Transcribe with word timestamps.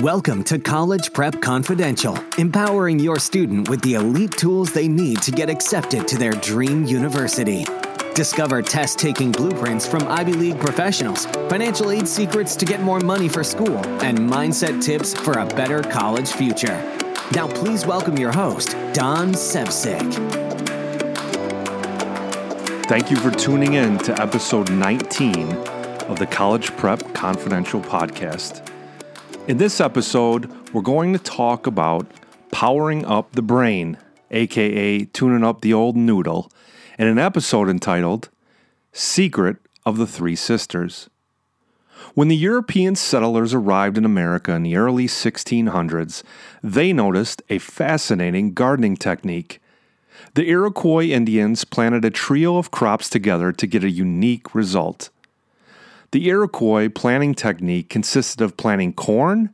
Welcome 0.00 0.42
to 0.44 0.58
College 0.58 1.12
Prep 1.12 1.40
Confidential, 1.40 2.18
empowering 2.36 2.98
your 2.98 3.20
student 3.20 3.68
with 3.68 3.80
the 3.82 3.94
elite 3.94 4.32
tools 4.32 4.72
they 4.72 4.88
need 4.88 5.22
to 5.22 5.30
get 5.30 5.48
accepted 5.48 6.08
to 6.08 6.18
their 6.18 6.32
dream 6.32 6.84
university. 6.84 7.64
Discover 8.12 8.62
test 8.62 8.98
taking 8.98 9.30
blueprints 9.30 9.86
from 9.86 10.08
Ivy 10.08 10.32
League 10.32 10.58
professionals, 10.58 11.26
financial 11.48 11.92
aid 11.92 12.08
secrets 12.08 12.56
to 12.56 12.64
get 12.64 12.80
more 12.82 12.98
money 12.98 13.28
for 13.28 13.44
school, 13.44 13.78
and 14.02 14.18
mindset 14.18 14.82
tips 14.82 15.14
for 15.14 15.38
a 15.38 15.46
better 15.46 15.80
college 15.80 16.32
future. 16.32 16.82
Now, 17.32 17.46
please 17.46 17.86
welcome 17.86 18.18
your 18.18 18.32
host, 18.32 18.70
Don 18.94 19.32
Sevcik. 19.32 20.12
Thank 22.86 23.12
you 23.12 23.16
for 23.16 23.30
tuning 23.30 23.74
in 23.74 23.98
to 23.98 24.20
episode 24.20 24.72
19 24.72 25.52
of 26.08 26.18
the 26.18 26.26
College 26.26 26.76
Prep 26.76 27.14
Confidential 27.14 27.80
podcast. 27.80 28.73
In 29.46 29.58
this 29.58 29.78
episode, 29.78 30.50
we're 30.72 30.80
going 30.80 31.12
to 31.12 31.18
talk 31.18 31.66
about 31.66 32.06
powering 32.50 33.04
up 33.04 33.32
the 33.32 33.42
brain, 33.42 33.98
aka 34.30 35.04
tuning 35.04 35.44
up 35.44 35.60
the 35.60 35.74
old 35.74 35.96
noodle, 35.96 36.50
in 36.98 37.08
an 37.08 37.18
episode 37.18 37.68
entitled 37.68 38.30
Secret 38.94 39.58
of 39.84 39.98
the 39.98 40.06
Three 40.06 40.34
Sisters. 40.34 41.10
When 42.14 42.28
the 42.28 42.36
European 42.36 42.96
settlers 42.96 43.52
arrived 43.52 43.98
in 43.98 44.06
America 44.06 44.52
in 44.52 44.62
the 44.62 44.76
early 44.76 45.06
1600s, 45.06 46.22
they 46.62 46.94
noticed 46.94 47.42
a 47.50 47.58
fascinating 47.58 48.54
gardening 48.54 48.96
technique. 48.96 49.60
The 50.32 50.48
Iroquois 50.48 51.10
Indians 51.10 51.66
planted 51.66 52.06
a 52.06 52.10
trio 52.10 52.56
of 52.56 52.70
crops 52.70 53.10
together 53.10 53.52
to 53.52 53.66
get 53.66 53.84
a 53.84 53.90
unique 53.90 54.54
result. 54.54 55.10
The 56.14 56.28
Iroquois 56.28 56.90
planting 56.90 57.34
technique 57.34 57.88
consisted 57.88 58.40
of 58.40 58.56
planting 58.56 58.92
corn, 58.92 59.52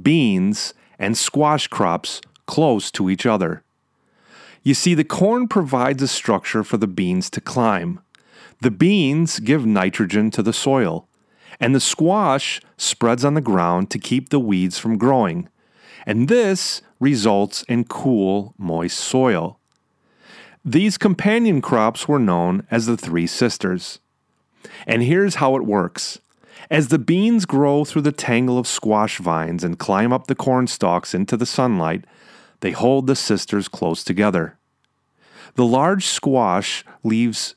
beans, 0.00 0.72
and 0.98 1.18
squash 1.18 1.66
crops 1.66 2.22
close 2.46 2.90
to 2.92 3.10
each 3.10 3.26
other. 3.26 3.62
You 4.62 4.72
see, 4.72 4.94
the 4.94 5.04
corn 5.04 5.48
provides 5.48 6.02
a 6.02 6.08
structure 6.08 6.64
for 6.64 6.78
the 6.78 6.86
beans 6.86 7.28
to 7.28 7.42
climb. 7.42 8.00
The 8.62 8.70
beans 8.70 9.38
give 9.38 9.66
nitrogen 9.66 10.30
to 10.30 10.42
the 10.42 10.54
soil, 10.54 11.08
and 11.60 11.74
the 11.74 11.78
squash 11.78 12.62
spreads 12.78 13.22
on 13.22 13.34
the 13.34 13.42
ground 13.42 13.90
to 13.90 13.98
keep 13.98 14.30
the 14.30 14.40
weeds 14.40 14.78
from 14.78 14.96
growing. 14.96 15.50
And 16.06 16.26
this 16.26 16.80
results 17.00 17.64
in 17.64 17.84
cool, 17.84 18.54
moist 18.56 18.96
soil. 18.96 19.58
These 20.64 20.96
companion 20.96 21.60
crops 21.60 22.08
were 22.08 22.18
known 22.18 22.66
as 22.70 22.86
the 22.86 22.96
Three 22.96 23.26
Sisters. 23.26 23.98
And 24.86 25.02
here's 25.02 25.36
how 25.36 25.56
it 25.56 25.64
works. 25.64 26.18
As 26.70 26.88
the 26.88 26.98
beans 26.98 27.44
grow 27.44 27.84
through 27.84 28.02
the 28.02 28.12
tangle 28.12 28.58
of 28.58 28.66
squash 28.66 29.18
vines 29.18 29.64
and 29.64 29.78
climb 29.78 30.12
up 30.12 30.26
the 30.26 30.34
corn 30.34 30.66
stalks 30.66 31.14
into 31.14 31.36
the 31.36 31.46
sunlight, 31.46 32.04
they 32.60 32.70
hold 32.70 33.06
the 33.06 33.16
sisters 33.16 33.68
close 33.68 34.04
together. 34.04 34.56
The 35.54 35.66
large 35.66 36.06
squash 36.06 36.84
leaves 37.02 37.54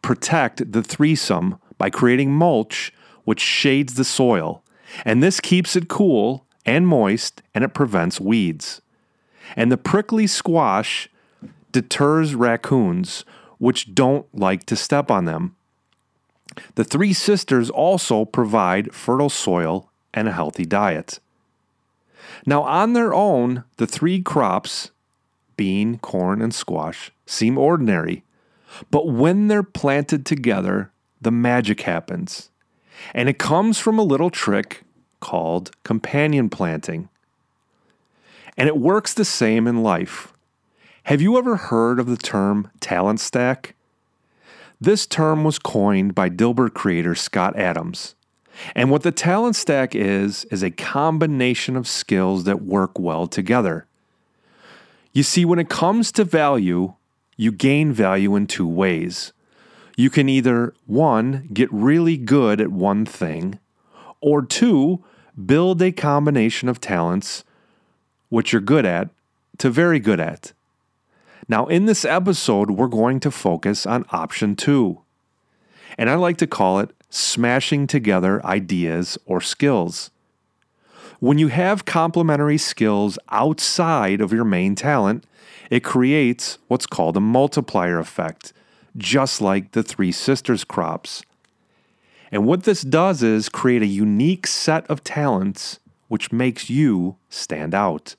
protect 0.00 0.72
the 0.72 0.82
threesome 0.82 1.58
by 1.78 1.90
creating 1.90 2.32
mulch 2.32 2.92
which 3.24 3.40
shades 3.40 3.94
the 3.94 4.04
soil, 4.04 4.62
and 5.04 5.22
this 5.22 5.40
keeps 5.40 5.74
it 5.74 5.88
cool 5.88 6.46
and 6.64 6.86
moist 6.86 7.42
and 7.54 7.64
it 7.64 7.74
prevents 7.74 8.20
weeds. 8.20 8.80
And 9.56 9.70
the 9.70 9.76
prickly 9.76 10.26
squash 10.26 11.08
deters 11.72 12.34
raccoons 12.34 13.24
which 13.58 13.94
don't 13.94 14.26
like 14.34 14.64
to 14.66 14.76
step 14.76 15.10
on 15.10 15.24
them. 15.24 15.55
The 16.74 16.84
three 16.84 17.12
sisters 17.12 17.70
also 17.70 18.24
provide 18.24 18.94
fertile 18.94 19.30
soil 19.30 19.90
and 20.14 20.28
a 20.28 20.32
healthy 20.32 20.64
diet. 20.64 21.20
Now, 22.44 22.62
on 22.62 22.92
their 22.92 23.14
own, 23.14 23.64
the 23.76 23.86
three 23.86 24.22
crops 24.22 24.90
bean, 25.56 25.98
corn, 25.98 26.42
and 26.42 26.54
squash 26.54 27.10
seem 27.24 27.56
ordinary, 27.56 28.24
but 28.90 29.08
when 29.08 29.48
they're 29.48 29.62
planted 29.62 30.26
together, 30.26 30.90
the 31.20 31.30
magic 31.30 31.82
happens. 31.82 32.50
And 33.14 33.28
it 33.28 33.38
comes 33.38 33.78
from 33.78 33.98
a 33.98 34.04
little 34.04 34.30
trick 34.30 34.84
called 35.20 35.70
companion 35.82 36.48
planting. 36.50 37.08
And 38.56 38.68
it 38.68 38.76
works 38.76 39.14
the 39.14 39.24
same 39.24 39.66
in 39.66 39.82
life. 39.82 40.32
Have 41.04 41.22
you 41.22 41.38
ever 41.38 41.56
heard 41.56 42.00
of 42.00 42.06
the 42.06 42.16
term 42.16 42.70
talent 42.80 43.20
stack? 43.20 43.75
This 44.80 45.06
term 45.06 45.42
was 45.44 45.58
coined 45.58 46.14
by 46.14 46.28
Dilbert 46.28 46.74
creator 46.74 47.14
Scott 47.14 47.56
Adams. 47.56 48.14
And 48.74 48.90
what 48.90 49.02
the 49.02 49.12
talent 49.12 49.56
stack 49.56 49.94
is, 49.94 50.44
is 50.46 50.62
a 50.62 50.70
combination 50.70 51.76
of 51.76 51.88
skills 51.88 52.44
that 52.44 52.62
work 52.62 52.98
well 52.98 53.26
together. 53.26 53.86
You 55.12 55.22
see, 55.22 55.44
when 55.44 55.58
it 55.58 55.70
comes 55.70 56.12
to 56.12 56.24
value, 56.24 56.94
you 57.36 57.52
gain 57.52 57.92
value 57.92 58.36
in 58.36 58.46
two 58.46 58.66
ways. 58.66 59.32
You 59.96 60.10
can 60.10 60.28
either, 60.28 60.74
one, 60.86 61.48
get 61.52 61.72
really 61.72 62.18
good 62.18 62.60
at 62.60 62.70
one 62.70 63.06
thing, 63.06 63.58
or 64.20 64.42
two, 64.42 65.02
build 65.44 65.80
a 65.80 65.92
combination 65.92 66.68
of 66.68 66.80
talents, 66.80 67.44
which 68.28 68.52
you're 68.52 68.60
good 68.60 68.84
at, 68.84 69.08
to 69.58 69.70
very 69.70 69.98
good 69.98 70.20
at. 70.20 70.52
Now, 71.48 71.66
in 71.66 71.86
this 71.86 72.04
episode, 72.04 72.72
we're 72.72 72.88
going 72.88 73.20
to 73.20 73.30
focus 73.30 73.86
on 73.86 74.04
option 74.10 74.56
two. 74.56 75.02
And 75.96 76.10
I 76.10 76.16
like 76.16 76.36
to 76.38 76.46
call 76.46 76.80
it 76.80 76.90
smashing 77.08 77.86
together 77.86 78.44
ideas 78.44 79.16
or 79.26 79.40
skills. 79.40 80.10
When 81.20 81.38
you 81.38 81.48
have 81.48 81.84
complementary 81.84 82.58
skills 82.58 83.18
outside 83.30 84.20
of 84.20 84.32
your 84.32 84.44
main 84.44 84.74
talent, 84.74 85.24
it 85.70 85.84
creates 85.84 86.58
what's 86.68 86.86
called 86.86 87.16
a 87.16 87.20
multiplier 87.20 87.98
effect, 87.98 88.52
just 88.96 89.40
like 89.40 89.72
the 89.72 89.82
Three 89.82 90.12
Sisters 90.12 90.64
crops. 90.64 91.22
And 92.30 92.44
what 92.44 92.64
this 92.64 92.82
does 92.82 93.22
is 93.22 93.48
create 93.48 93.82
a 93.82 93.86
unique 93.86 94.46
set 94.46 94.84
of 94.90 95.04
talents 95.04 95.78
which 96.08 96.32
makes 96.32 96.68
you 96.68 97.16
stand 97.30 97.74
out. 97.74 98.16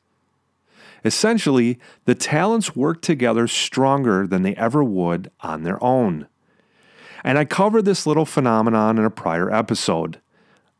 Essentially, 1.06 1.80
the 2.06 2.16
talents 2.16 2.76
work 2.76 3.02
together 3.02 3.48
stronger 3.48 4.26
than 4.28 4.42
they 4.42 4.56
ever 4.56 4.84
would 4.84 5.32
on 5.42 5.64
their 5.64 5.82
own. 5.84 6.28
And 7.24 7.38
I 7.38 7.46
covered 7.46 7.86
this 7.86 8.06
little 8.06 8.26
phenomenon 8.26 8.98
in 8.98 9.06
a 9.06 9.10
prior 9.10 9.54
episode. 9.54 10.20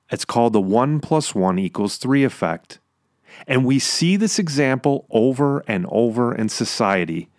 It's 0.10 0.26
called 0.26 0.54
the 0.54 0.62
1 0.62 1.00
plus 1.00 1.36
1 1.36 1.60
equals 1.60 1.98
3 1.98 2.24
effect. 2.24 2.80
And 3.48 3.66
we 3.66 3.80
see 3.80 4.16
this 4.16 4.40
example 4.40 5.06
over 5.10 5.64
and 5.68 5.86
over 5.90 6.34
in 6.34 6.50
society. 6.50 7.30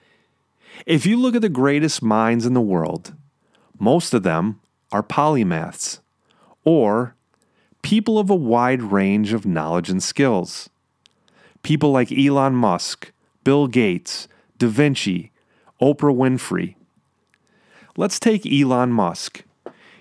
If 0.86 1.06
you 1.06 1.16
look 1.16 1.34
at 1.34 1.42
the 1.42 1.48
greatest 1.48 2.02
minds 2.02 2.46
in 2.46 2.54
the 2.54 2.60
world, 2.60 3.14
most 3.78 4.14
of 4.14 4.22
them 4.22 4.60
are 4.92 5.02
polymaths, 5.02 6.00
or 6.64 7.14
people 7.82 8.18
of 8.18 8.30
a 8.30 8.34
wide 8.34 8.82
range 8.82 9.32
of 9.32 9.46
knowledge 9.46 9.90
and 9.90 10.02
skills. 10.02 10.68
People 11.62 11.91
like 11.91 12.12
Elon 12.12 12.54
Musk, 12.54 13.12
Bill 13.44 13.66
Gates, 13.66 14.28
Da 14.58 14.69
Vinci, 14.69 15.32
Oprah 15.80 16.14
Winfrey. 16.14 16.74
Let's 17.96 18.20
take 18.20 18.46
Elon 18.46 18.92
Musk. 18.92 19.44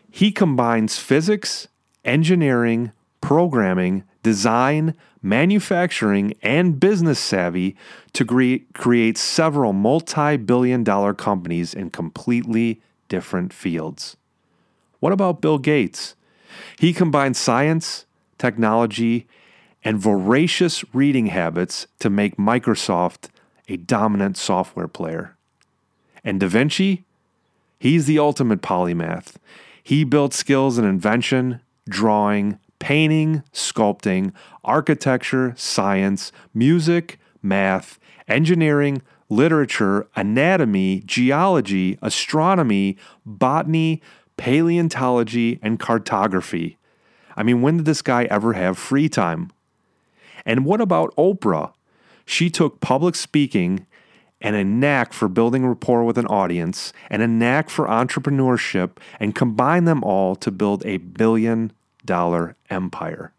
He 0.10 0.32
combines 0.32 0.98
physics, 0.98 1.68
engineering, 2.06 2.92
programming, 3.22 4.04
design, 4.24 4.96
manufacturing, 5.22 6.34
and 6.42 6.80
business 6.80 7.20
savvy 7.20 7.76
to 8.14 8.26
cre- 8.26 8.64
create 8.74 9.18
several 9.18 9.74
multi 9.74 10.38
billion 10.38 10.84
dollar 10.84 11.14
companies 11.14 11.74
in 11.74 11.90
completely 11.90 12.82
different 13.10 13.54
fields. 13.54 14.18
What 15.00 15.14
about 15.14 15.42
Bill 15.42 15.58
Gates? 15.58 16.16
He 16.80 16.94
combines 16.94 17.38
science, 17.38 18.06
technology, 18.38 19.28
and 19.88 20.02
voracious 20.02 20.84
reading 20.94 21.28
habits 21.28 21.88
to 21.98 22.10
make 22.10 22.36
Microsoft 22.36 23.30
a 23.70 23.78
dominant 23.78 24.36
software 24.36 24.90
player. 24.90 25.38
And 26.26 26.42
Da 26.42 26.48
Vinci, 26.50 27.06
he's 27.80 28.06
the 28.06 28.20
ultimate 28.20 28.62
polymath. 28.62 29.36
He 29.82 30.04
built 30.04 30.34
skills 30.34 30.78
in 30.78 30.84
invention, 30.84 31.62
drawing, 31.88 32.60
painting, 32.80 33.44
sculpting, 33.54 34.34
architecture, 34.66 35.54
science, 35.56 36.34
music, 36.54 37.18
math, 37.42 37.98
engineering, 38.28 39.02
literature, 39.30 40.06
anatomy, 40.18 41.02
geology, 41.06 41.98
astronomy, 42.02 42.98
botany, 43.26 44.02
paleontology, 44.36 45.60
and 45.62 45.80
cartography. 45.80 46.78
I 47.38 47.44
mean, 47.44 47.62
when 47.62 47.78
did 47.78 47.86
this 47.86 48.02
guy 48.02 48.26
ever 48.26 48.52
have 48.52 48.78
free 48.78 49.08
time? 49.08 49.50
And 50.48 50.64
what 50.64 50.80
about 50.80 51.14
Oprah? 51.18 51.74
She 52.26 52.50
took 52.50 52.80
public 52.80 53.16
speaking 53.16 53.86
and 54.40 54.56
a 54.56 54.64
knack 54.64 55.12
for 55.12 55.28
building 55.28 55.66
rapport 55.66 56.04
with 56.06 56.18
an 56.18 56.28
audience 56.28 56.94
and 57.10 57.22
a 57.22 57.28
knack 57.28 57.70
for 57.70 57.86
entrepreneurship 57.86 58.98
and 59.20 59.36
combined 59.36 59.88
them 59.88 60.04
all 60.04 60.36
to 60.38 60.50
build 60.50 60.86
a 60.86 60.98
billion 60.98 61.74
dollar 62.06 62.56
empire. 62.70 63.34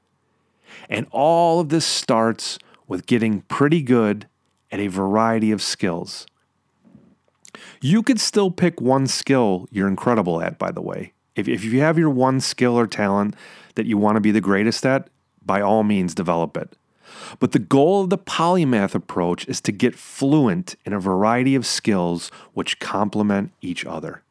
And 0.91 1.07
all 1.11 1.61
of 1.61 1.71
this 1.71 1.87
starts 1.87 2.59
with 2.87 3.07
getting 3.07 3.41
pretty 3.43 3.81
good 3.81 4.27
at 4.71 4.81
a 4.81 4.89
variety 4.89 5.51
of 5.51 5.63
skills. 5.63 6.27
You 7.81 8.03
could 8.03 8.21
still 8.21 8.51
pick 8.51 8.81
one 8.81 9.07
skill 9.07 9.67
you're 9.71 9.89
incredible 9.89 10.43
at, 10.43 10.59
by 10.59 10.73
the 10.73 10.83
way. 10.83 11.13
If, 11.37 11.49
if 11.49 11.65
you 11.65 11.81
have 11.81 11.99
your 11.99 12.11
one 12.11 12.41
skill 12.41 12.79
or 12.79 12.87
talent 12.87 13.35
that 13.77 13.87
you 13.87 13.97
want 13.97 14.17
to 14.17 14.21
be 14.21 14.31
the 14.31 14.41
greatest 14.41 14.85
at, 14.85 15.09
by 15.45 15.63
all 15.63 15.85
means, 15.85 16.15
develop 16.15 16.57
it. 16.57 16.77
But 17.39 17.53
the 17.53 17.59
goal 17.59 18.03
of 18.03 18.11
the 18.11 18.19
polymath 18.19 18.95
approach 18.95 19.47
is 19.49 19.61
to 19.63 19.73
get 19.73 19.95
fluent 19.95 20.77
in 20.85 20.93
a 20.93 21.01
variety 21.01 21.55
of 21.55 21.67
skills 21.67 22.31
which 22.55 22.79
complement 22.79 23.53
each 23.61 23.85
other. 23.85 24.23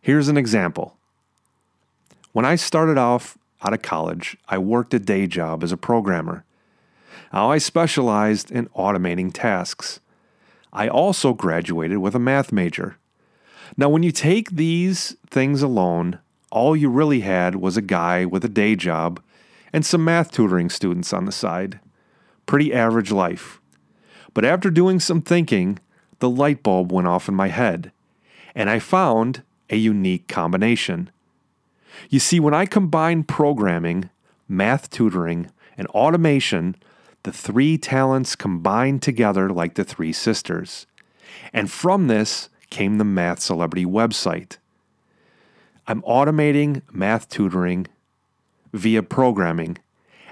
Here's 0.00 0.28
an 0.28 0.36
example. 0.36 0.96
When 2.32 2.44
I 2.44 2.56
started 2.56 2.98
off 2.98 3.38
out 3.62 3.72
of 3.72 3.82
college, 3.82 4.36
I 4.48 4.58
worked 4.58 4.94
a 4.94 4.98
day 4.98 5.26
job 5.26 5.64
as 5.64 5.72
a 5.72 5.76
programmer. 5.76 6.44
Now, 7.32 7.50
I 7.50 7.58
specialized 7.58 8.50
in 8.50 8.68
automating 8.68 9.32
tasks. 9.32 10.00
I 10.72 10.88
also 10.88 11.32
graduated 11.32 11.98
with 11.98 12.14
a 12.14 12.20
math 12.20 12.52
major. 12.52 12.98
Now, 13.76 13.88
when 13.88 14.02
you 14.02 14.12
take 14.12 14.50
these 14.50 15.16
things 15.28 15.62
alone, 15.62 16.18
all 16.50 16.76
you 16.76 16.88
really 16.88 17.20
had 17.20 17.56
was 17.56 17.76
a 17.76 17.82
guy 17.82 18.24
with 18.24 18.44
a 18.44 18.48
day 18.48 18.76
job 18.76 19.20
and 19.76 19.84
some 19.84 20.02
math 20.02 20.32
tutoring 20.32 20.70
students 20.70 21.12
on 21.12 21.26
the 21.26 21.30
side. 21.30 21.80
Pretty 22.46 22.72
average 22.72 23.12
life. 23.12 23.60
But 24.32 24.46
after 24.46 24.70
doing 24.70 24.98
some 24.98 25.20
thinking, 25.20 25.78
the 26.18 26.30
light 26.30 26.62
bulb 26.62 26.90
went 26.90 27.08
off 27.08 27.28
in 27.28 27.34
my 27.34 27.48
head, 27.48 27.92
and 28.54 28.70
I 28.70 28.78
found 28.78 29.42
a 29.68 29.76
unique 29.76 30.28
combination. 30.28 31.10
You 32.08 32.20
see, 32.20 32.40
when 32.40 32.54
I 32.54 32.64
combine 32.64 33.24
programming, 33.24 34.08
math 34.48 34.88
tutoring, 34.88 35.50
and 35.76 35.86
automation, 35.88 36.76
the 37.24 37.32
three 37.32 37.76
talents 37.76 38.34
combined 38.34 39.02
together 39.02 39.50
like 39.50 39.74
the 39.74 39.84
three 39.84 40.14
sisters. 40.14 40.86
And 41.52 41.70
from 41.70 42.06
this 42.06 42.48
came 42.70 42.96
the 42.96 43.04
Math 43.04 43.40
Celebrity 43.40 43.84
website. 43.84 44.56
I'm 45.86 46.00
automating 46.00 46.80
math 46.90 47.28
tutoring 47.28 47.88
via 48.76 49.02
programming, 49.02 49.78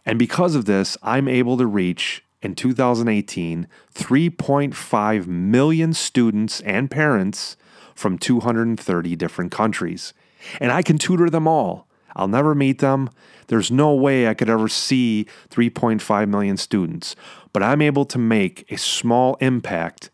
and 0.07 0.19
because 0.19 0.55
of 0.55 0.65
this, 0.67 0.97
I'm 1.03 1.29
able 1.29 1.57
to 1.57 1.67
reach 1.67 2.25
in 2.43 2.55
2018 2.55 3.67
3.5 3.95 5.27
million 5.27 5.95
students 5.95 6.61
and 6.61 6.91
parents 6.91 7.57
from 7.95 8.19
230 8.19 9.17
different 9.17 9.51
countries. 9.51 10.13
And 10.61 10.71
I 10.71 10.83
can 10.83 10.99
tutor 10.99 11.31
them 11.31 11.49
all. 11.49 11.87
I'll 12.15 12.29
never 12.29 12.55
meet 12.55 12.81
them. 12.81 13.11
There's 13.47 13.71
no 13.71 13.95
way 13.95 14.29
I 14.29 14.35
could 14.35 14.51
ever 14.51 14.69
see 14.69 15.27
3.5 15.51 16.29
million 16.29 16.57
students, 16.57 17.17
but 17.53 17.63
I'm 17.63 17.83
able 17.83 18.05
to 18.07 18.19
make 18.19 18.71
a 18.71 18.79
small 18.79 19.37
impact 19.37 20.11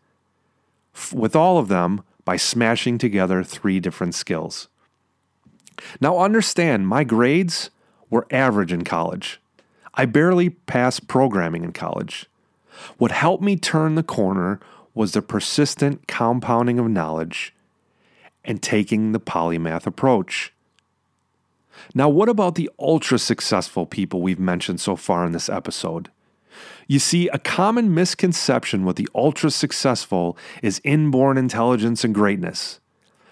f- 0.95 1.13
with 1.13 1.35
all 1.35 1.57
of 1.57 1.67
them 1.67 2.01
by 2.25 2.37
smashing 2.37 2.97
together 2.97 3.43
three 3.43 3.79
different 3.79 4.15
skills. 4.15 4.67
Now, 5.99 6.19
understand 6.19 6.87
my 6.87 7.03
grades 7.03 7.69
were 8.11 8.27
average 8.29 8.71
in 8.71 8.83
college. 8.83 9.41
I 9.95 10.05
barely 10.05 10.51
passed 10.51 11.07
programming 11.07 11.63
in 11.63 11.73
college. 11.73 12.27
What 12.97 13.11
helped 13.11 13.43
me 13.43 13.55
turn 13.55 13.95
the 13.95 14.03
corner 14.03 14.59
was 14.93 15.13
the 15.13 15.21
persistent 15.21 16.07
compounding 16.07 16.77
of 16.77 16.87
knowledge 16.87 17.55
and 18.45 18.61
taking 18.61 19.11
the 19.11 19.19
polymath 19.19 19.87
approach. 19.87 20.53
Now, 21.95 22.09
what 22.09 22.29
about 22.29 22.55
the 22.55 22.69
ultra 22.77 23.17
successful 23.17 23.85
people 23.85 24.21
we've 24.21 24.39
mentioned 24.39 24.79
so 24.81 24.95
far 24.95 25.25
in 25.25 25.31
this 25.31 25.49
episode? 25.49 26.11
You 26.87 26.99
see, 26.99 27.29
a 27.29 27.39
common 27.39 27.93
misconception 27.93 28.83
with 28.83 28.97
the 28.97 29.07
ultra 29.15 29.49
successful 29.49 30.37
is 30.61 30.81
inborn 30.83 31.37
intelligence 31.37 32.03
and 32.03 32.13
greatness. 32.13 32.80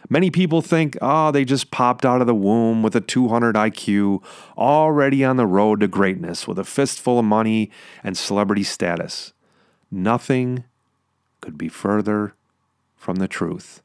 Many 0.08 0.32
people 0.32 0.62
think, 0.62 0.98
oh, 1.02 1.32
they 1.32 1.44
just 1.44 1.72
popped 1.72 2.06
out 2.06 2.22
of 2.22 2.28
the 2.28 2.36
womb 2.36 2.82
with 2.82 2.96
a 2.96 3.02
200 3.02 3.56
IQ, 3.56 4.24
already 4.58 5.24
on 5.24 5.38
the 5.38 5.46
road 5.46 5.82
to 5.82 5.88
greatness 5.88 6.48
with 6.48 6.58
a 6.58 6.64
fistful 6.64 7.20
of 7.20 7.26
money 7.26 7.70
and 8.04 8.18
celebrity 8.18 8.64
status. 8.64 9.34
Nothing 9.92 10.64
could 11.42 11.58
be 11.58 11.68
further 11.68 12.34
from 12.96 13.18
the 13.18 13.28
truth. 13.28 13.82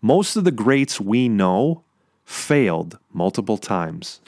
Most 0.00 0.36
of 0.36 0.44
the 0.44 0.50
greats 0.50 1.00
we 1.00 1.28
know 1.28 1.84
failed 2.24 2.98
multiple 3.12 3.58
times. 3.58 4.20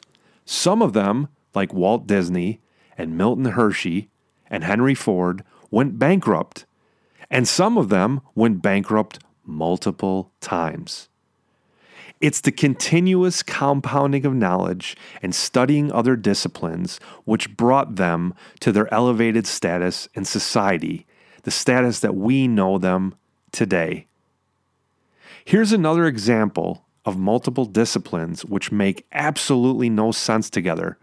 Some 0.45 0.81
of 0.81 0.93
them, 0.93 1.27
like 1.53 1.73
Walt 1.73 2.07
Disney 2.07 2.61
and 2.97 3.17
Milton 3.17 3.45
Hershey 3.45 4.09
and 4.49 4.63
Henry 4.63 4.95
Ford, 4.95 5.43
went 5.71 5.99
bankrupt. 5.99 6.65
And 7.29 7.47
some 7.47 7.77
of 7.77 7.89
them 7.89 8.21
went 8.35 8.61
bankrupt 8.61 9.19
multiple 9.45 10.31
times. 10.41 11.09
It's 12.21 12.41
the 12.41 12.51
continuous 12.51 13.43
compounding 13.43 14.25
of 14.25 14.33
knowledge 14.33 14.95
and 15.21 15.35
studying 15.35 15.91
other 15.91 16.15
disciplines 16.15 16.99
which 17.25 17.55
brought 17.57 17.95
them 17.97 18.33
to 18.61 18.71
their 18.71 18.91
elevated 18.93 19.45
status 19.45 20.07
in 20.13 20.23
society, 20.25 21.05
the 21.43 21.51
status 21.51 21.99
that 21.99 22.15
we 22.15 22.47
know 22.47 22.77
them 22.77 23.15
today. 23.51 24.07
Here's 25.43 25.71
another 25.71 26.05
example 26.05 26.85
of 27.05 27.17
multiple 27.17 27.65
disciplines 27.65 28.43
which 28.43 28.71
make 28.71 29.05
absolutely 29.11 29.89
no 29.89 30.11
sense 30.11 30.49
together, 30.49 30.97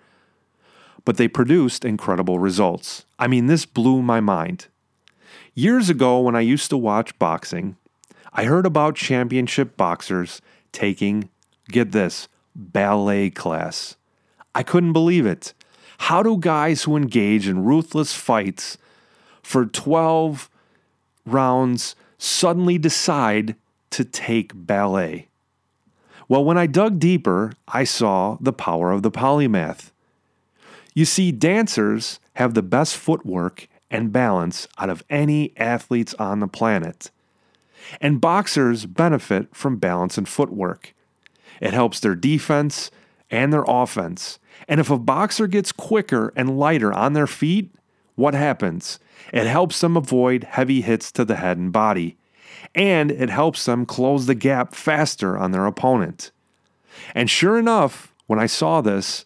but 1.05 1.17
they 1.17 1.29
produced 1.29 1.85
incredible 1.85 2.39
results. 2.39 3.05
I 3.19 3.29
mean, 3.29 3.47
this 3.47 3.67
blew 3.67 4.03
my 4.03 4.21
mind. 4.21 4.67
Years 5.55 5.91
ago, 5.91 6.21
when 6.21 6.35
I 6.35 6.41
used 6.41 6.71
to 6.71 6.77
watch 6.77 7.17
boxing, 7.19 7.77
I 8.35 8.45
heard 8.45 8.65
about 8.65 8.97
championship 8.97 9.77
boxers 9.77 10.41
taking, 10.73 11.29
get 11.69 11.93
this, 11.93 12.29
ballet 12.55 13.31
class. 13.31 13.97
I 14.55 14.63
couldn't 14.63 14.93
believe 14.93 15.27
it. 15.27 15.53
How 15.99 16.23
do 16.23 16.37
guys 16.39 16.83
who 16.83 16.97
engage 16.97 17.47
in 17.47 17.65
ruthless 17.65 18.15
fights 18.15 18.79
for 19.43 19.67
12 19.67 20.49
rounds 21.27 21.95
suddenly 22.19 22.79
decide 22.79 23.55
to 23.91 24.05
take 24.05 24.53
ballet? 24.55 25.29
Well, 26.29 26.45
when 26.45 26.57
I 26.57 26.67
dug 26.67 26.99
deeper, 26.99 27.53
I 27.69 27.85
saw 27.85 28.39
the 28.41 28.53
power 28.53 28.91
of 28.91 29.03
the 29.03 29.11
polymath. 29.11 29.91
You 30.95 31.05
see, 31.05 31.33
dancers 31.33 32.19
have 32.35 32.55
the 32.55 32.63
best 32.63 32.97
footwork 32.97 33.69
and 33.91 34.13
balance 34.13 34.67
out 34.79 34.89
of 34.89 35.05
any 35.11 35.53
athletes 35.59 36.15
on 36.15 36.41
the 36.41 36.49
planet. 36.49 37.11
And 38.01 38.21
boxers 38.21 38.87
benefit 38.87 39.55
from 39.55 39.77
balance 39.77 40.19
and 40.19 40.29
footwork. 40.29 40.95
It 41.61 41.75
helps 41.75 42.01
their 42.01 42.15
defense 42.15 42.91
and 43.31 43.53
their 43.53 43.65
offense. 43.67 44.39
And 44.69 44.81
if 44.81 44.91
a 44.91 44.99
boxer 44.99 45.47
gets 45.47 45.73
quicker 45.73 46.33
and 46.37 46.59
lighter 46.59 46.93
on 46.93 47.13
their 47.13 47.27
feet, 47.27 47.75
what 48.15 48.35
happens? 48.35 48.99
It 49.33 49.47
helps 49.47 49.81
them 49.81 49.97
avoid 49.97 50.45
heavy 50.45 50.83
hits 50.83 51.11
to 51.13 51.25
the 51.25 51.37
head 51.37 51.57
and 51.57 51.73
body 51.73 52.17
and 52.75 53.11
it 53.11 53.31
helps 53.31 53.65
them 53.65 53.87
close 53.87 54.27
the 54.27 54.35
gap 54.35 54.75
faster 54.75 55.37
on 55.37 55.53
their 55.53 55.67
opponent. 55.67 56.31
And 57.15 57.29
sure 57.29 57.59
enough, 57.59 58.15
when 58.27 58.39
I 58.39 58.47
saw 58.47 58.81
this, 58.81 59.25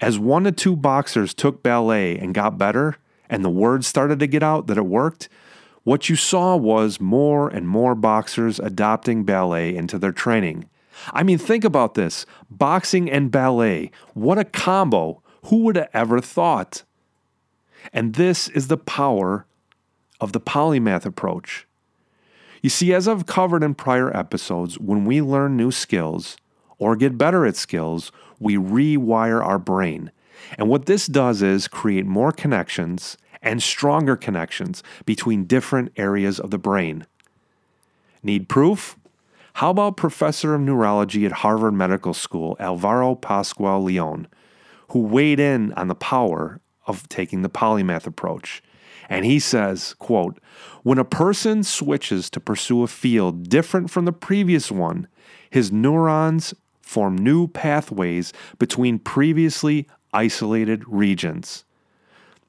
as 0.00 0.18
one 0.18 0.44
to 0.44 0.52
two 0.52 0.76
boxers 0.76 1.34
took 1.34 1.62
ballet 1.62 2.18
and 2.18 2.34
got 2.34 2.58
better, 2.58 2.96
and 3.28 3.44
the 3.44 3.50
word 3.50 3.84
started 3.84 4.18
to 4.20 4.26
get 4.26 4.42
out 4.42 4.66
that 4.66 4.76
it 4.76 4.86
worked, 4.86 5.28
what 5.84 6.08
you 6.08 6.16
saw 6.16 6.56
was 6.56 7.00
more 7.00 7.48
and 7.48 7.68
more 7.68 7.94
boxers 7.94 8.58
adopting 8.58 9.24
ballet 9.24 9.76
into 9.76 9.98
their 9.98 10.12
training. 10.12 10.68
I 11.12 11.22
mean, 11.22 11.38
think 11.38 11.64
about 11.64 11.94
this 11.94 12.24
boxing 12.50 13.10
and 13.10 13.30
ballet. 13.30 13.90
What 14.14 14.38
a 14.38 14.44
combo! 14.44 15.22
Who 15.46 15.58
would 15.64 15.76
have 15.76 15.90
ever 15.92 16.20
thought? 16.20 16.84
And 17.92 18.14
this 18.14 18.48
is 18.48 18.68
the 18.68 18.78
power 18.78 19.46
of 20.20 20.32
the 20.32 20.40
polymath 20.40 21.04
approach. 21.04 21.66
You 22.62 22.70
see, 22.70 22.94
as 22.94 23.06
I've 23.06 23.26
covered 23.26 23.62
in 23.62 23.74
prior 23.74 24.14
episodes, 24.16 24.78
when 24.78 25.04
we 25.04 25.20
learn 25.20 25.54
new 25.54 25.70
skills 25.70 26.38
or 26.78 26.96
get 26.96 27.18
better 27.18 27.44
at 27.44 27.56
skills, 27.56 28.10
we 28.40 28.56
rewire 28.56 29.44
our 29.44 29.58
brain. 29.58 30.10
And 30.56 30.70
what 30.70 30.86
this 30.86 31.06
does 31.06 31.42
is 31.42 31.68
create 31.68 32.06
more 32.06 32.32
connections 32.32 33.18
and 33.44 33.62
stronger 33.62 34.16
connections 34.16 34.82
between 35.04 35.44
different 35.44 35.92
areas 35.96 36.40
of 36.40 36.50
the 36.50 36.58
brain. 36.58 37.06
Need 38.22 38.48
proof? 38.48 38.96
How 39.54 39.70
about 39.70 39.96
professor 39.96 40.54
of 40.54 40.62
neurology 40.62 41.24
at 41.26 41.32
Harvard 41.32 41.74
Medical 41.74 42.14
School, 42.14 42.56
Alvaro 42.58 43.14
Pascual 43.14 43.82
Leon, 43.82 44.26
who 44.88 44.98
weighed 44.98 45.38
in 45.38 45.72
on 45.74 45.86
the 45.86 45.94
power 45.94 46.60
of 46.86 47.08
taking 47.08 47.42
the 47.42 47.48
polymath 47.48 48.06
approach? 48.06 48.62
And 49.08 49.24
he 49.26 49.38
says, 49.38 49.94
quote, 49.98 50.40
when 50.82 50.98
a 50.98 51.04
person 51.04 51.62
switches 51.62 52.30
to 52.30 52.40
pursue 52.40 52.82
a 52.82 52.88
field 52.88 53.48
different 53.48 53.90
from 53.90 54.06
the 54.06 54.12
previous 54.12 54.72
one, 54.72 55.06
his 55.50 55.70
neurons 55.70 56.54
form 56.80 57.16
new 57.16 57.46
pathways 57.46 58.32
between 58.58 58.98
previously 58.98 59.86
isolated 60.12 60.82
regions. 60.86 61.64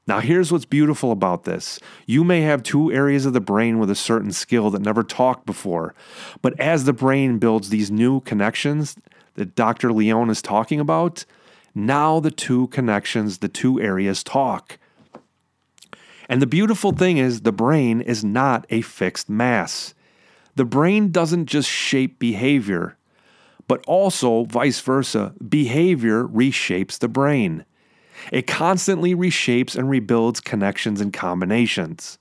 Now, 0.06 0.20
here's 0.20 0.52
what's 0.52 0.64
beautiful 0.64 1.10
about 1.10 1.44
this. 1.44 1.80
You 2.06 2.22
may 2.22 2.42
have 2.42 2.62
two 2.62 2.92
areas 2.92 3.26
of 3.26 3.32
the 3.32 3.40
brain 3.40 3.80
with 3.80 3.90
a 3.90 3.96
certain 3.96 4.30
skill 4.30 4.70
that 4.70 4.82
never 4.82 5.02
talked 5.02 5.46
before, 5.46 5.94
but 6.42 6.58
as 6.60 6.84
the 6.84 6.92
brain 6.92 7.38
builds 7.38 7.70
these 7.70 7.90
new 7.90 8.20
connections 8.20 8.96
that 9.34 9.56
Dr. 9.56 9.92
Leon 9.92 10.30
is 10.30 10.40
talking 10.40 10.78
about, 10.78 11.24
now 11.74 12.20
the 12.20 12.30
two 12.30 12.68
connections, 12.68 13.38
the 13.38 13.48
two 13.48 13.80
areas 13.80 14.22
talk. 14.22 14.78
And 16.28 16.40
the 16.40 16.46
beautiful 16.46 16.92
thing 16.92 17.18
is, 17.18 17.40
the 17.40 17.52
brain 17.52 18.00
is 18.00 18.24
not 18.24 18.64
a 18.70 18.82
fixed 18.82 19.28
mass. 19.28 19.92
The 20.54 20.64
brain 20.64 21.10
doesn't 21.10 21.46
just 21.46 21.68
shape 21.68 22.18
behavior, 22.18 22.96
but 23.68 23.84
also 23.86 24.44
vice 24.44 24.80
versa. 24.80 25.34
Behavior 25.46 26.24
reshapes 26.24 26.98
the 26.98 27.08
brain. 27.08 27.64
It 28.32 28.46
constantly 28.46 29.14
reshapes 29.14 29.76
and 29.76 29.88
rebuilds 29.88 30.40
connections 30.40 31.00
and 31.00 31.12
combinations. 31.12 32.18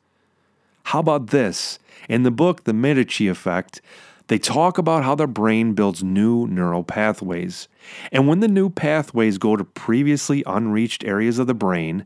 How 0.83 0.99
about 0.99 1.27
this? 1.27 1.79
In 2.07 2.23
the 2.23 2.31
book, 2.31 2.63
The 2.63 2.73
Medici 2.73 3.27
Effect, 3.27 3.81
they 4.27 4.37
talk 4.37 4.77
about 4.77 5.03
how 5.03 5.15
the 5.15 5.27
brain 5.27 5.73
builds 5.73 6.03
new 6.03 6.47
neural 6.47 6.83
pathways. 6.83 7.67
And 8.11 8.27
when 8.27 8.39
the 8.39 8.47
new 8.47 8.69
pathways 8.69 9.37
go 9.37 9.55
to 9.55 9.63
previously 9.63 10.43
unreached 10.45 11.03
areas 11.03 11.39
of 11.39 11.47
the 11.47 11.53
brain, 11.53 12.05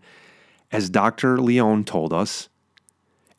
as 0.72 0.90
Dr. 0.90 1.40
Leone 1.40 1.84
told 1.84 2.14
us, 2.14 2.50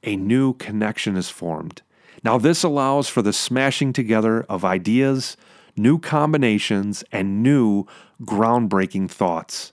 a 0.03 0.17
new 0.17 0.55
connection 0.55 1.17
is 1.17 1.29
formed. 1.29 1.83
Now, 2.25 2.39
this 2.39 2.63
allows 2.63 3.09
for 3.09 3.23
the 3.23 3.33
smashing 3.33 3.93
together 3.93 4.43
of 4.49 4.65
ideas, 4.65 5.37
new 5.77 5.99
combinations, 5.99 7.05
and 7.13 7.43
new 7.43 7.87
groundbreaking 8.23 9.11
thoughts. 9.11 9.73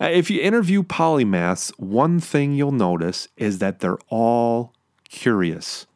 Uh, 0.00 0.06
if 0.06 0.30
you 0.30 0.40
interview 0.40 0.82
polymaths, 0.82 1.70
one 1.78 2.20
thing 2.20 2.54
you'll 2.54 2.70
notice 2.70 3.28
is 3.36 3.58
that 3.58 3.80
they're 3.80 3.98
all 4.08 4.72
curious. 5.08 5.86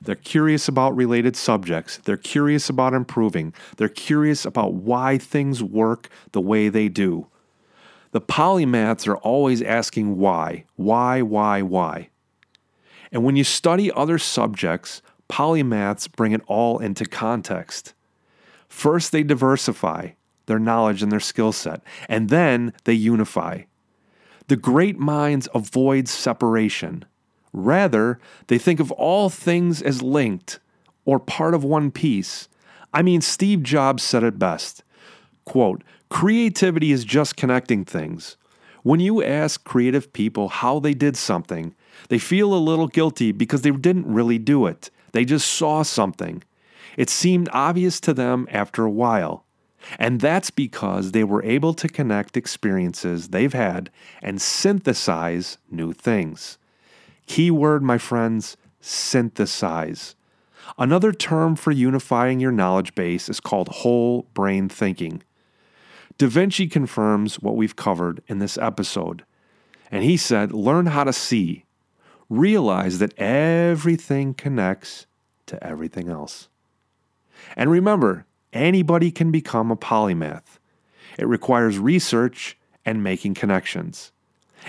They're 0.00 0.14
curious 0.14 0.68
about 0.68 0.96
related 0.96 1.36
subjects. 1.36 1.98
They're 1.98 2.16
curious 2.16 2.68
about 2.68 2.94
improving. 2.94 3.52
They're 3.76 3.88
curious 3.88 4.44
about 4.44 4.74
why 4.74 5.18
things 5.18 5.62
work 5.62 6.08
the 6.32 6.40
way 6.40 6.68
they 6.68 6.88
do. 6.88 7.26
The 8.12 8.20
polymaths 8.20 9.08
are 9.08 9.16
always 9.16 9.60
asking 9.60 10.18
why, 10.18 10.64
why, 10.76 11.20
why, 11.20 11.62
why. 11.62 12.10
And 13.10 13.24
when 13.24 13.36
you 13.36 13.44
study 13.44 13.90
other 13.92 14.18
subjects, 14.18 15.02
polymaths 15.28 16.10
bring 16.10 16.32
it 16.32 16.42
all 16.46 16.78
into 16.78 17.04
context. 17.06 17.92
First, 18.68 19.12
they 19.12 19.22
diversify 19.22 20.10
their 20.46 20.58
knowledge 20.58 21.02
and 21.02 21.10
their 21.10 21.20
skill 21.20 21.52
set, 21.52 21.82
and 22.08 22.28
then 22.28 22.72
they 22.84 22.92
unify. 22.92 23.62
The 24.48 24.56
great 24.56 24.98
minds 24.98 25.48
avoid 25.54 26.08
separation. 26.08 27.04
Rather, 27.52 28.18
they 28.48 28.58
think 28.58 28.80
of 28.80 28.92
all 28.92 29.30
things 29.30 29.80
as 29.80 30.02
linked 30.02 30.58
or 31.04 31.18
part 31.18 31.54
of 31.54 31.64
one 31.64 31.90
piece. 31.90 32.48
I 32.92 33.02
mean, 33.02 33.20
Steve 33.20 33.62
Jobs 33.62 34.02
said 34.02 34.22
it 34.22 34.38
best. 34.38 34.82
Quote, 35.44 35.82
creativity 36.10 36.92
is 36.92 37.04
just 37.04 37.36
connecting 37.36 37.84
things. 37.84 38.36
When 38.82 39.00
you 39.00 39.22
ask 39.22 39.64
creative 39.64 40.12
people 40.12 40.48
how 40.48 40.78
they 40.78 40.94
did 40.94 41.16
something, 41.16 41.74
they 42.08 42.18
feel 42.18 42.52
a 42.52 42.56
little 42.56 42.86
guilty 42.86 43.32
because 43.32 43.62
they 43.62 43.70
didn't 43.70 44.06
really 44.06 44.38
do 44.38 44.66
it. 44.66 44.90
They 45.12 45.24
just 45.24 45.48
saw 45.48 45.82
something. 45.82 46.42
It 46.96 47.08
seemed 47.08 47.48
obvious 47.52 47.98
to 48.00 48.12
them 48.12 48.46
after 48.50 48.84
a 48.84 48.90
while. 48.90 49.44
And 49.98 50.20
that's 50.20 50.50
because 50.50 51.12
they 51.12 51.24
were 51.24 51.42
able 51.42 51.74
to 51.74 51.88
connect 51.88 52.36
experiences 52.36 53.28
they've 53.28 53.52
had 53.52 53.90
and 54.22 54.40
synthesize 54.40 55.58
new 55.70 55.92
things. 55.92 56.58
Key 57.26 57.50
word, 57.50 57.82
my 57.82 57.98
friends 57.98 58.56
synthesize. 58.80 60.14
Another 60.78 61.12
term 61.12 61.56
for 61.56 61.70
unifying 61.70 62.40
your 62.40 62.52
knowledge 62.52 62.94
base 62.94 63.28
is 63.28 63.40
called 63.40 63.68
whole 63.68 64.22
brain 64.34 64.68
thinking. 64.68 65.22
Da 66.18 66.28
Vinci 66.28 66.66
confirms 66.66 67.40
what 67.40 67.56
we've 67.56 67.76
covered 67.76 68.22
in 68.28 68.38
this 68.38 68.56
episode. 68.58 69.24
And 69.90 70.04
he 70.04 70.16
said, 70.16 70.52
learn 70.52 70.86
how 70.86 71.04
to 71.04 71.12
see. 71.12 71.64
Realize 72.30 72.98
that 72.98 73.16
everything 73.18 74.34
connects 74.34 75.06
to 75.46 75.62
everything 75.62 76.08
else. 76.08 76.48
And 77.56 77.70
remember, 77.70 78.26
Anybody 78.54 79.10
can 79.10 79.32
become 79.32 79.70
a 79.72 79.76
polymath. 79.76 80.58
It 81.18 81.26
requires 81.26 81.78
research 81.78 82.56
and 82.84 83.02
making 83.02 83.34
connections. 83.34 84.12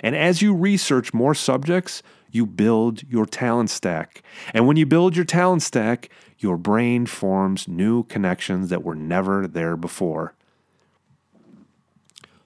And 0.02 0.16
as 0.16 0.42
you 0.42 0.54
research 0.54 1.14
more 1.14 1.36
subjects, 1.36 2.02
you 2.32 2.46
build 2.46 3.04
your 3.04 3.26
talent 3.26 3.70
stack. 3.70 4.24
And 4.54 4.68
when 4.68 4.76
you 4.76 4.86
build 4.86 5.16
your 5.16 5.24
talent 5.24 5.62
stack, 5.62 6.10
your 6.40 6.58
brain 6.58 7.06
forms 7.06 7.68
new 7.68 8.04
connections 8.04 8.70
that 8.70 8.84
were 8.84 8.96
never 8.96 9.48
there 9.48 9.78
before. 9.78 10.34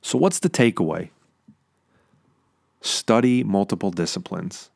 So, 0.02 0.18
what's 0.18 0.40
the 0.40 0.50
takeaway? 0.50 1.10
Study 2.82 3.44
multiple 3.44 3.92
disciplines. 3.92 4.70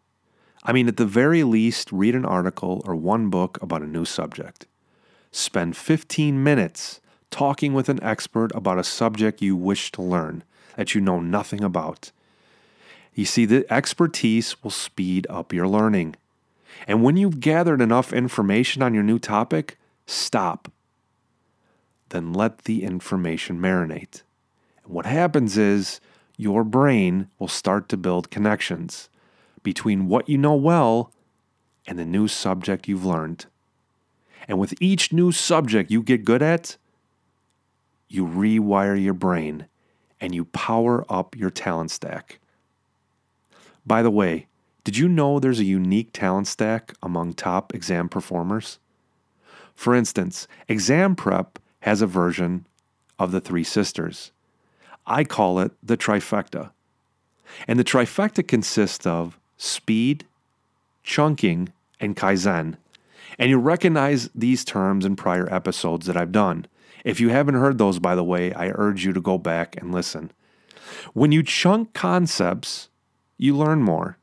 I 0.63 0.72
mean, 0.72 0.88
at 0.88 0.98
the 0.98 1.05
very 1.05 1.43
least, 1.43 1.91
read 1.91 2.15
an 2.15 2.25
article 2.25 2.82
or 2.86 2.96
one 2.96 3.29
book 3.29 3.62
about 3.62 3.82
a 3.82 3.88
new 3.88 4.05
subject. 4.05 4.65
Spend 5.36 5.75
15 5.75 6.44
minutes 6.44 7.02
talking 7.32 7.74
with 7.74 7.90
an 7.90 8.02
expert 8.04 8.52
about 8.54 8.78
a 8.78 8.84
subject 8.84 9.42
you 9.42 9.56
wish 9.56 9.92
to 9.92 10.02
learn 10.04 10.44
that 10.78 10.94
you 10.94 11.02
know 11.02 11.20
nothing 11.20 11.63
about. 11.63 12.12
You 13.16 13.25
see, 13.25 13.46
the 13.46 13.66
expertise 13.74 14.62
will 14.63 14.70
speed 14.70 15.25
up 15.32 15.52
your 15.52 15.68
learning. 15.68 16.16
And 16.88 17.04
when 17.04 17.18
you've 17.18 17.40
gathered 17.40 17.82
enough 17.82 18.13
information 18.13 18.84
on 18.84 18.94
your 18.94 19.02
new 19.02 19.18
topic, 19.18 19.80
stop. 20.06 20.72
Then 22.10 22.32
let 22.32 22.66
the 22.66 22.84
information 22.84 23.60
marinate. 23.60 24.22
And 24.84 24.94
what 24.94 25.08
happens 25.08 25.58
is 25.58 26.00
your 26.38 26.63
brain 26.63 27.28
will 27.40 27.48
start 27.48 27.90
to 27.90 27.98
build 27.98 28.30
connections 28.30 29.10
between 29.63 30.08
what 30.08 30.30
you 30.30 30.38
know 30.38 30.54
well 30.54 31.12
and 31.88 31.98
the 31.98 32.06
new 32.06 32.28
subject 32.28 32.88
you've 32.88 33.06
learned. 33.06 33.48
And 34.48 34.60
with 34.60 34.74
each 34.82 35.14
new 35.14 35.32
subject 35.32 35.92
you 35.92 36.04
get 36.04 36.26
good 36.26 36.42
at, 36.42 36.78
you 38.10 38.26
rewire 38.26 39.02
your 39.02 39.14
brain 39.14 39.68
and 40.20 40.36
you 40.36 40.46
power 40.46 41.06
up 41.10 41.36
your 41.36 41.50
talent 41.50 41.92
stack. 41.92 42.40
By 43.86 44.02
the 44.02 44.12
way, 44.12 44.48
did 44.84 44.98
you 44.98 45.08
know 45.08 45.40
there's 45.40 45.60
a 45.60 45.66
unique 45.66 46.12
talent 46.14 46.48
stack 46.48 46.94
among 47.02 47.34
top 47.34 47.74
exam 47.74 48.10
performers? 48.10 48.80
For 49.76 49.96
instance, 49.96 50.48
Exam 50.68 51.16
Prep 51.16 51.60
has 51.82 52.02
a 52.02 52.08
version 52.08 52.66
of 53.18 53.32
the 53.32 53.42
Three 53.42 53.64
Sisters. 53.64 54.32
I 55.06 55.24
call 55.24 55.60
it 55.60 55.72
the 55.82 55.98
trifecta. 55.98 56.72
And 57.68 57.80
the 57.80 57.84
trifecta 57.84 58.48
consists 58.48 59.06
of 59.06 59.38
speed, 59.58 60.26
chunking, 61.04 61.74
and 62.00 62.16
kaizen. 62.16 62.78
And 63.40 63.50
you 63.50 63.58
recognize 63.58 64.30
these 64.36 64.63
terms 64.63 65.06
in 65.06 65.16
prior 65.16 65.52
episodes 65.54 66.06
that 66.08 66.18
I've 66.18 66.32
done. 66.32 66.68
If 67.04 67.20
you 67.20 67.30
haven't 67.30 67.56
heard 67.56 67.78
those, 67.78 68.00
by 68.00 68.16
the 68.16 68.24
way, 68.24 68.54
I 68.54 68.70
urge 68.70 69.04
you 69.06 69.13
to 69.13 69.22
go 69.22 69.38
back 69.38 69.75
and 69.78 69.92
listen. 69.92 70.32
When 71.13 71.32
you 71.32 71.44
chunk 71.44 71.94
concepts, 71.94 72.90
you 73.38 73.56
learn 73.56 73.82
more. 73.82 74.18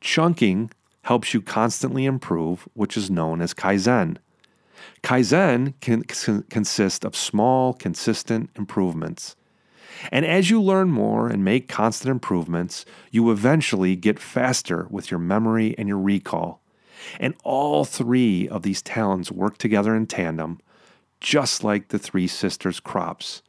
Chunking 0.00 0.70
helps 1.02 1.32
you 1.32 1.40
constantly 1.40 2.04
improve, 2.04 2.68
which 2.74 2.96
is 2.96 3.10
known 3.10 3.40
as 3.40 3.54
Kaizen. 3.54 4.18
Kaizen 5.02 5.74
can 5.80 6.02
consist 6.02 7.04
of 7.04 7.16
small, 7.16 7.72
consistent 7.72 8.50
improvements. 8.56 9.36
And 10.12 10.26
as 10.26 10.50
you 10.50 10.60
learn 10.60 10.90
more 10.90 11.28
and 11.28 11.44
make 11.44 11.68
constant 11.68 12.10
improvements, 12.10 12.84
you 13.10 13.30
eventually 13.30 13.96
get 13.96 14.18
faster 14.18 14.86
with 14.90 15.10
your 15.10 15.20
memory 15.20 15.74
and 15.78 15.88
your 15.88 15.98
recall. 15.98 16.60
And 17.20 17.34
all 17.44 17.84
three 17.84 18.48
of 18.48 18.62
these 18.62 18.82
talents 18.82 19.30
work 19.30 19.58
together 19.58 19.94
in 19.94 20.06
tandem, 20.06 20.60
just 21.20 21.64
like 21.64 21.88
the 21.88 21.98
three 21.98 22.26
sisters' 22.26 22.80
crops. 22.80 23.42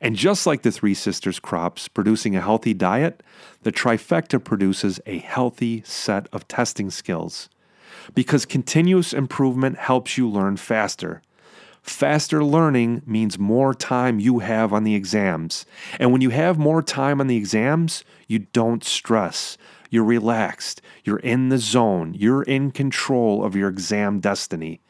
And 0.00 0.16
just 0.16 0.46
like 0.46 0.62
the 0.62 0.72
three 0.72 0.94
sisters' 0.94 1.38
crops 1.38 1.88
producing 1.88 2.36
a 2.36 2.40
healthy 2.40 2.74
diet, 2.74 3.22
the 3.62 3.72
trifecta 3.72 4.42
produces 4.42 5.00
a 5.06 5.18
healthy 5.18 5.82
set 5.86 6.28
of 6.32 6.48
testing 6.48 6.90
skills. 6.90 7.48
Because 8.14 8.44
continuous 8.44 9.12
improvement 9.12 9.78
helps 9.78 10.18
you 10.18 10.28
learn 10.28 10.56
faster. 10.56 11.22
Faster 11.82 12.42
learning 12.42 13.02
means 13.06 13.38
more 13.38 13.74
time 13.74 14.18
you 14.18 14.38
have 14.38 14.72
on 14.72 14.84
the 14.84 14.94
exams. 14.94 15.66
And 16.00 16.12
when 16.12 16.22
you 16.22 16.30
have 16.30 16.58
more 16.58 16.82
time 16.82 17.20
on 17.20 17.26
the 17.26 17.36
exams, 17.36 18.04
you 18.26 18.40
don't 18.40 18.82
stress. 18.82 19.58
You're 19.94 20.02
relaxed. 20.02 20.82
You're 21.04 21.20
in 21.20 21.50
the 21.50 21.58
zone. 21.58 22.14
You're 22.14 22.42
in 22.42 22.72
control 22.72 23.44
of 23.44 23.54
your 23.54 23.68
exam 23.68 24.18
destiny. 24.18 24.80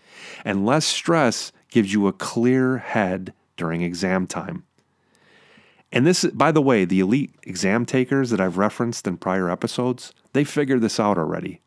And 0.47 0.65
less 0.65 0.87
stress 0.87 1.53
gives 1.69 1.93
you 1.93 2.07
a 2.07 2.13
clear 2.15 2.79
head 2.79 3.35
during 3.59 3.83
exam 3.83 4.27
time. 4.27 4.65
And 5.93 6.07
this, 6.07 6.25
by 6.25 6.53
the 6.53 6.63
way, 6.63 6.87
the 6.87 7.01
elite 7.01 7.35
exam 7.43 7.85
takers 7.85 8.31
that 8.31 8.41
I've 8.41 8.57
referenced 8.57 9.07
in 9.07 9.19
prior 9.19 9.51
episodes, 9.51 10.15
they 10.33 10.43
figured 10.43 10.81
this 10.81 10.99
out 10.99 11.19
already. 11.19 11.61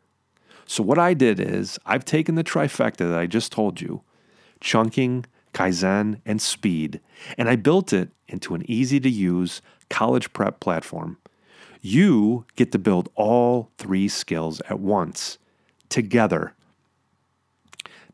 So, 0.66 0.82
what 0.82 0.98
I 0.98 1.14
did 1.14 1.38
is 1.38 1.78
I've 1.86 2.04
taken 2.04 2.34
the 2.34 2.42
trifecta 2.42 3.08
that 3.08 3.20
I 3.20 3.28
just 3.28 3.52
told 3.52 3.80
you 3.80 4.02
chunking, 4.60 5.26
Kaizen, 5.54 6.20
and 6.26 6.42
speed, 6.42 7.00
and 7.38 7.48
I 7.48 7.54
built 7.54 7.92
it 7.92 8.10
into 8.26 8.56
an 8.56 8.68
easy 8.68 8.98
to 8.98 9.08
use 9.08 9.62
college 9.88 10.32
prep 10.32 10.58
platform. 10.58 11.18
You 11.80 12.44
get 12.56 12.72
to 12.72 12.78
build 12.78 13.08
all 13.14 13.70
three 13.78 14.08
skills 14.08 14.60
at 14.68 14.80
once, 14.80 15.38
together. 15.88 16.54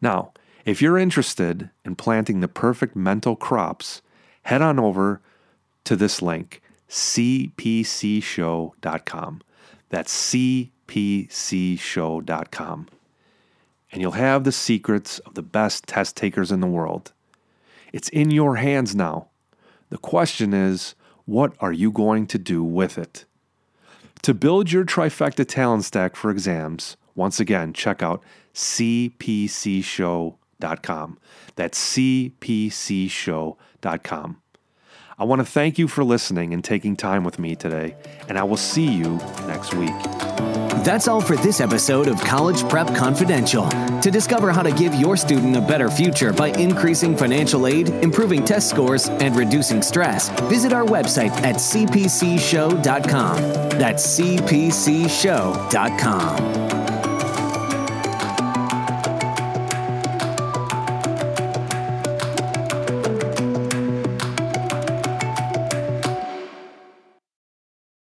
Now, 0.00 0.32
if 0.64 0.82
you're 0.82 0.98
interested 0.98 1.70
in 1.84 1.96
planting 1.96 2.40
the 2.40 2.48
perfect 2.48 2.96
mental 2.96 3.36
crops, 3.36 4.02
head 4.42 4.62
on 4.62 4.78
over 4.78 5.20
to 5.84 5.96
this 5.96 6.22
link, 6.22 6.62
cpcshow.com. 6.88 7.82
That's 9.90 10.32
cpcshow.com. 10.32 10.68
And 13.92 14.02
you'll 14.02 14.12
have 14.12 14.44
the 14.44 14.52
secrets 14.52 15.18
of 15.20 15.34
the 15.34 15.42
best 15.42 15.86
test 15.86 16.16
takers 16.16 16.50
in 16.50 16.60
the 16.60 16.66
world. 16.66 17.12
It's 17.92 18.08
in 18.08 18.30
your 18.30 18.56
hands 18.56 18.94
now. 18.94 19.28
The 19.90 19.98
question 19.98 20.52
is, 20.52 20.94
what 21.26 21.54
are 21.60 21.72
you 21.72 21.92
going 21.92 22.26
to 22.26 22.38
do 22.38 22.64
with 22.64 22.98
it? 22.98 23.24
To 24.24 24.32
build 24.32 24.72
your 24.72 24.86
trifecta 24.86 25.46
talent 25.46 25.84
stack 25.84 26.16
for 26.16 26.30
exams, 26.30 26.96
once 27.14 27.40
again, 27.40 27.74
check 27.74 28.02
out 28.02 28.22
cpcshow.com. 28.54 29.18
That's 31.56 31.94
cpcshow.com. 31.94 32.40
I 35.18 35.24
want 35.24 35.40
to 35.40 35.44
thank 35.44 35.78
you 35.78 35.86
for 35.86 36.02
listening 36.02 36.52
and 36.52 36.64
taking 36.64 36.96
time 36.96 37.24
with 37.24 37.38
me 37.38 37.54
today, 37.54 37.94
and 38.28 38.36
I 38.38 38.42
will 38.44 38.56
see 38.56 38.86
you 38.86 39.16
next 39.46 39.74
week. 39.74 39.94
That's 40.84 41.08
all 41.08 41.20
for 41.20 41.36
this 41.36 41.60
episode 41.60 42.08
of 42.08 42.20
College 42.20 42.68
Prep 42.68 42.94
Confidential. 42.94 43.68
To 43.68 44.10
discover 44.10 44.50
how 44.52 44.62
to 44.62 44.72
give 44.72 44.94
your 44.94 45.16
student 45.16 45.56
a 45.56 45.60
better 45.60 45.88
future 45.88 46.32
by 46.32 46.48
increasing 46.48 47.16
financial 47.16 47.66
aid, 47.66 47.88
improving 47.88 48.44
test 48.44 48.68
scores, 48.68 49.08
and 49.08 49.34
reducing 49.34 49.80
stress, 49.82 50.28
visit 50.48 50.72
our 50.74 50.84
website 50.84 51.30
at 51.42 51.56
cpcshow.com. 51.56 53.36
That's 53.78 54.18
cpcshow.com. 54.18 55.24